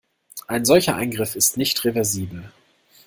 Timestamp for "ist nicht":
1.35-1.85